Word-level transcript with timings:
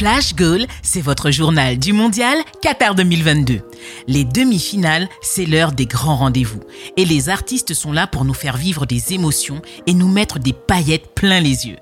Flash 0.00 0.34
Goal, 0.34 0.64
c'est 0.82 1.02
votre 1.02 1.30
journal 1.30 1.78
du 1.78 1.92
mondial 1.92 2.38
Qatar 2.62 2.94
2022. 2.94 3.60
Les 4.08 4.24
demi-finales, 4.24 5.10
c'est 5.20 5.44
l'heure 5.44 5.72
des 5.72 5.84
grands 5.84 6.16
rendez-vous. 6.16 6.60
Et 6.96 7.04
les 7.04 7.28
artistes 7.28 7.74
sont 7.74 7.92
là 7.92 8.06
pour 8.06 8.24
nous 8.24 8.32
faire 8.32 8.56
vivre 8.56 8.86
des 8.86 9.12
émotions 9.12 9.60
et 9.86 9.92
nous 9.92 10.08
mettre 10.08 10.38
des 10.38 10.54
paillettes 10.54 11.14
plein 11.14 11.40
les 11.40 11.66
yeux 11.66 11.76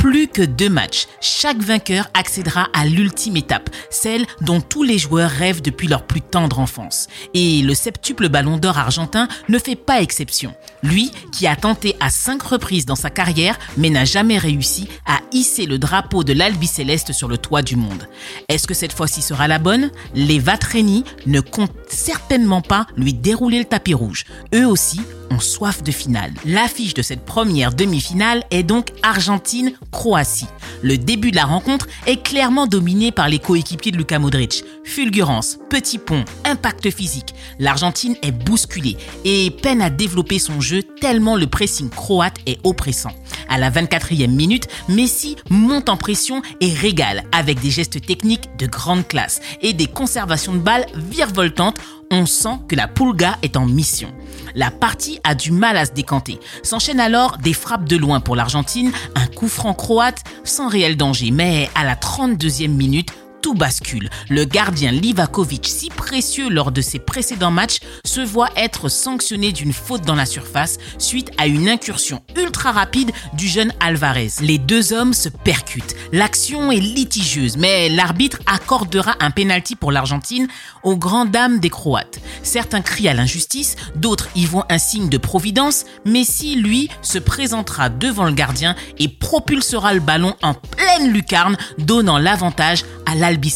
plus 0.00 0.28
que 0.28 0.40
deux 0.40 0.70
matchs. 0.70 1.06
Chaque 1.20 1.58
vainqueur 1.58 2.08
accédera 2.14 2.68
à 2.72 2.86
l'ultime 2.86 3.36
étape, 3.36 3.68
celle 3.90 4.24
dont 4.40 4.62
tous 4.62 4.82
les 4.82 4.96
joueurs 4.96 5.30
rêvent 5.30 5.60
depuis 5.60 5.88
leur 5.88 6.06
plus 6.06 6.22
tendre 6.22 6.58
enfance. 6.58 7.06
Et 7.34 7.60
le 7.60 7.74
septuple 7.74 8.30
ballon 8.30 8.56
d'or 8.56 8.78
argentin 8.78 9.28
ne 9.50 9.58
fait 9.58 9.76
pas 9.76 10.00
exception. 10.00 10.54
Lui, 10.82 11.12
qui 11.32 11.46
a 11.46 11.54
tenté 11.54 11.96
à 12.00 12.08
cinq 12.08 12.42
reprises 12.42 12.86
dans 12.86 12.96
sa 12.96 13.10
carrière, 13.10 13.58
mais 13.76 13.90
n'a 13.90 14.06
jamais 14.06 14.38
réussi 14.38 14.88
à 15.04 15.20
hisser 15.32 15.66
le 15.66 15.78
drapeau 15.78 16.24
de 16.24 16.32
l'Albi 16.32 16.66
Céleste 16.66 17.12
sur 17.12 17.28
le 17.28 17.36
toit 17.36 17.60
du 17.60 17.76
monde. 17.76 18.08
Est-ce 18.48 18.66
que 18.66 18.72
cette 18.72 18.94
fois-ci 18.94 19.20
sera 19.20 19.48
la 19.48 19.58
bonne? 19.58 19.90
Les 20.14 20.38
Vatreni 20.38 21.04
ne 21.26 21.42
comptent 21.42 21.76
certainement 21.88 22.62
pas 22.62 22.86
lui 22.96 23.12
dérouler 23.12 23.58
le 23.58 23.66
tapis 23.66 23.92
rouge. 23.92 24.24
Eux 24.54 24.66
aussi 24.66 25.02
ont 25.30 25.40
soif 25.40 25.82
de 25.82 25.92
finale. 25.92 26.32
L'affiche 26.44 26.94
de 26.94 27.02
cette 27.02 27.24
première 27.24 27.72
demi-finale 27.72 28.44
est 28.50 28.62
donc 28.62 28.90
Argentine-Croatie. 29.02 30.46
Le 30.82 30.96
début 30.96 31.30
de 31.30 31.36
la 31.36 31.44
rencontre 31.44 31.86
est 32.06 32.22
clairement 32.22 32.66
dominé 32.66 33.12
par 33.12 33.28
les 33.28 33.38
coéquipiers 33.38 33.92
de 33.92 33.96
Luka 33.96 34.18
Modric. 34.18 34.64
Fulgurance, 34.84 35.58
petit 35.68 35.98
pont, 35.98 36.24
impact 36.44 36.90
physique. 36.90 37.34
L'Argentine 37.58 38.16
est 38.22 38.32
bousculée 38.32 38.96
et 39.24 39.50
peine 39.50 39.82
à 39.82 39.90
développer 39.90 40.38
son 40.38 40.60
jeu 40.60 40.82
tellement 40.82 41.36
le 41.36 41.46
pressing 41.46 41.90
croate 41.90 42.38
est 42.46 42.58
oppressant. 42.64 43.12
À 43.48 43.58
la 43.58 43.70
24e 43.70 44.28
minute, 44.28 44.68
Messi 44.88 45.36
monte 45.50 45.88
en 45.88 45.96
pression 45.96 46.40
et 46.60 46.72
régale 46.72 47.24
avec 47.32 47.60
des 47.60 47.70
gestes 47.70 48.04
techniques 48.04 48.48
de 48.58 48.66
grande 48.66 49.06
classe 49.06 49.40
et 49.60 49.72
des 49.72 49.86
conservations 49.86 50.54
de 50.54 50.58
balles 50.58 50.86
virevoltantes 50.94 51.78
on 52.10 52.26
sent 52.26 52.58
que 52.68 52.76
la 52.76 52.88
Pulga 52.88 53.38
est 53.42 53.56
en 53.56 53.66
mission. 53.66 54.12
La 54.54 54.70
partie 54.70 55.20
a 55.22 55.34
du 55.34 55.52
mal 55.52 55.76
à 55.76 55.86
se 55.86 55.92
décanter. 55.92 56.40
S'enchaînent 56.62 57.00
alors 57.00 57.38
des 57.38 57.52
frappes 57.52 57.88
de 57.88 57.96
loin 57.96 58.20
pour 58.20 58.34
l'Argentine, 58.34 58.90
un 59.14 59.26
coup 59.26 59.48
franc 59.48 59.74
croate 59.74 60.22
sans 60.42 60.68
réel 60.68 60.96
danger. 60.96 61.30
Mais 61.30 61.70
à 61.74 61.84
la 61.84 61.94
32e 61.94 62.68
minute, 62.68 63.12
tout 63.40 63.54
bascule. 63.54 64.10
Le 64.28 64.44
gardien 64.44 64.92
Livakovic, 64.92 65.66
si 65.66 65.88
précieux 65.88 66.48
lors 66.48 66.72
de 66.72 66.80
ses 66.80 66.98
précédents 66.98 67.50
matchs, 67.50 67.80
se 68.04 68.20
voit 68.20 68.50
être 68.56 68.88
sanctionné 68.88 69.52
d'une 69.52 69.72
faute 69.72 70.02
dans 70.02 70.14
la 70.14 70.26
surface 70.26 70.78
suite 70.98 71.30
à 71.38 71.46
une 71.46 71.68
incursion 71.68 72.22
ultra 72.36 72.72
rapide 72.72 73.12
du 73.34 73.48
jeune 73.48 73.72
Alvarez. 73.80 74.30
Les 74.40 74.58
deux 74.58 74.92
hommes 74.92 75.14
se 75.14 75.28
percutent. 75.28 75.94
L'action 76.12 76.70
est 76.70 76.80
litigieuse, 76.80 77.56
mais 77.56 77.88
l'arbitre 77.88 78.38
accordera 78.46 79.14
un 79.20 79.30
penalty 79.30 79.76
pour 79.76 79.92
l'Argentine 79.92 80.48
aux 80.82 80.96
grandes 80.96 81.30
dames 81.30 81.60
des 81.60 81.70
Croates. 81.70 82.20
Certains 82.42 82.82
crient 82.82 83.08
à 83.08 83.14
l'injustice, 83.14 83.76
d'autres 83.94 84.28
y 84.34 84.44
voient 84.46 84.66
un 84.70 84.78
signe 84.78 85.08
de 85.08 85.18
providence. 85.18 85.84
Messi, 86.04 86.56
lui, 86.56 86.88
se 87.02 87.18
présentera 87.18 87.88
devant 87.88 88.24
le 88.24 88.32
gardien 88.32 88.74
et 88.98 89.08
propulsera 89.08 89.94
le 89.94 90.00
ballon 90.00 90.34
en 90.42 90.54
pleine 90.54 91.12
lucarne, 91.12 91.56
donnant 91.78 92.18
l'avantage 92.18 92.84
à 93.10 93.14
l'Albi. 93.14 93.50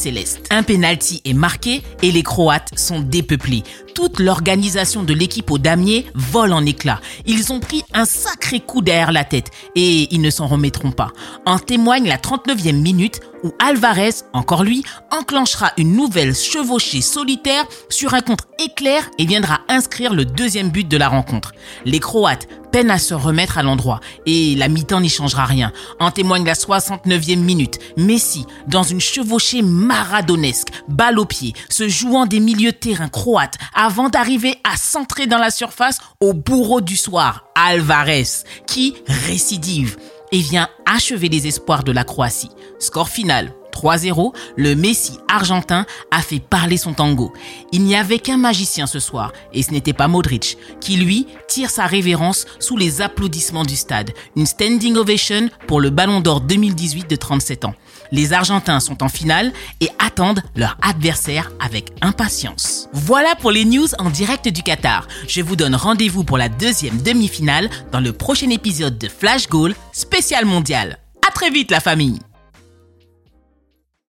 Un 0.50 0.62
penalty 0.62 1.22
est 1.24 1.34
marqué 1.34 1.82
et 2.02 2.10
les 2.10 2.22
Croates 2.22 2.70
sont 2.76 3.00
dépeuplés. 3.00 3.62
Toute 3.94 4.18
l'organisation 4.18 5.04
de 5.04 5.14
l'équipe 5.14 5.50
au 5.52 5.58
damier 5.58 6.06
vole 6.14 6.52
en 6.52 6.66
éclats. 6.66 7.00
Ils 7.26 7.52
ont 7.52 7.60
pris 7.60 7.84
un 7.92 8.04
sacré 8.04 8.58
coup 8.58 8.82
derrière 8.82 9.12
la 9.12 9.22
tête 9.22 9.50
et 9.76 10.12
ils 10.12 10.20
ne 10.20 10.30
s'en 10.30 10.48
remettront 10.48 10.90
pas. 10.90 11.12
En 11.46 11.60
témoigne 11.60 12.08
la 12.08 12.18
39e 12.18 12.82
minute 12.82 13.20
où 13.44 13.52
Alvarez, 13.60 14.14
encore 14.32 14.64
lui, 14.64 14.82
enclenchera 15.12 15.72
une 15.76 15.92
nouvelle 15.92 16.34
chevauchée 16.34 17.02
solitaire 17.02 17.64
sur 17.88 18.14
un 18.14 18.20
contre 18.20 18.48
éclair 18.58 19.08
et 19.18 19.26
viendra 19.26 19.60
inscrire 19.68 20.14
le 20.14 20.24
deuxième 20.24 20.70
but 20.70 20.88
de 20.88 20.96
la 20.96 21.08
rencontre. 21.08 21.52
Les 21.84 22.00
Croates 22.00 22.48
peinent 22.74 22.90
à 22.90 22.98
se 22.98 23.14
remettre 23.14 23.56
à 23.56 23.62
l'endroit 23.62 24.00
et 24.26 24.56
la 24.56 24.66
mi-temps 24.66 25.00
n'y 25.00 25.08
changera 25.08 25.44
rien. 25.44 25.70
En 26.00 26.10
témoigne 26.10 26.44
la 26.44 26.54
69e 26.54 27.38
minute. 27.38 27.78
Messi, 27.96 28.46
dans 28.66 28.82
une 28.82 29.00
chevauchée 29.00 29.62
maradonesque, 29.62 30.72
balle 30.88 31.20
au 31.20 31.24
pied, 31.24 31.52
se 31.68 31.86
jouant 31.86 32.26
des 32.26 32.40
milieux 32.40 32.72
de 32.72 32.76
terrain 32.76 33.08
croates 33.08 33.58
avant 33.76 34.08
d'arriver 34.08 34.56
à 34.64 34.76
centrer 34.76 35.28
dans 35.28 35.38
la 35.38 35.52
surface 35.52 36.00
au 36.18 36.32
bourreau 36.32 36.80
du 36.80 36.96
soir, 36.96 37.44
Alvarez, 37.54 38.42
qui 38.66 38.96
récidive 39.06 39.96
et 40.32 40.40
vient 40.40 40.68
achever 40.84 41.28
les 41.28 41.46
espoirs 41.46 41.84
de 41.84 41.92
la 41.92 42.02
Croatie. 42.02 42.50
Score 42.80 43.08
final 43.08 43.52
3-0, 43.74 44.32
le 44.56 44.74
Messi 44.74 45.18
argentin 45.28 45.84
a 46.10 46.22
fait 46.22 46.38
parler 46.38 46.76
son 46.76 46.94
tango. 46.94 47.32
Il 47.72 47.82
n'y 47.82 47.96
avait 47.96 48.18
qu'un 48.18 48.36
magicien 48.36 48.86
ce 48.86 49.00
soir, 49.00 49.32
et 49.52 49.62
ce 49.62 49.72
n'était 49.72 49.92
pas 49.92 50.08
Modric, 50.08 50.56
qui 50.80 50.96
lui 50.96 51.26
tire 51.48 51.70
sa 51.70 51.86
révérence 51.86 52.46
sous 52.60 52.76
les 52.76 53.02
applaudissements 53.02 53.64
du 53.64 53.76
stade. 53.76 54.12
Une 54.36 54.46
standing 54.46 54.96
ovation 54.96 55.48
pour 55.66 55.80
le 55.80 55.90
Ballon 55.90 56.20
d'Or 56.20 56.40
2018 56.40 57.10
de 57.10 57.16
37 57.16 57.64
ans. 57.64 57.74
Les 58.12 58.32
Argentins 58.32 58.80
sont 58.80 59.02
en 59.02 59.08
finale 59.08 59.52
et 59.80 59.88
attendent 59.98 60.42
leur 60.54 60.76
adversaire 60.82 61.50
avec 61.58 61.90
impatience. 62.00 62.88
Voilà 62.92 63.34
pour 63.34 63.50
les 63.50 63.64
news 63.64 63.88
en 63.98 64.10
direct 64.10 64.48
du 64.48 64.62
Qatar. 64.62 65.08
Je 65.26 65.42
vous 65.42 65.56
donne 65.56 65.74
rendez-vous 65.74 66.24
pour 66.24 66.38
la 66.38 66.48
deuxième 66.48 67.02
demi-finale 67.02 67.68
dans 67.92 68.00
le 68.00 68.12
prochain 68.12 68.50
épisode 68.50 68.98
de 68.98 69.08
Flash 69.08 69.48
Goal 69.48 69.74
spécial 69.92 70.44
mondial. 70.44 70.98
À 71.26 71.30
très 71.32 71.50
vite 71.50 71.70
la 71.70 71.80
famille 71.80 72.20